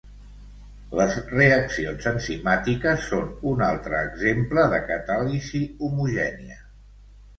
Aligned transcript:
Les 0.99 1.17
reaccions 1.33 2.07
enzimàtiques 2.11 3.05
són 3.11 3.29
un 3.53 3.61
altre 3.69 4.01
exemple 4.09 4.67
de 4.75 4.81
catàlisi 4.89 5.63
homogènia. 5.89 6.59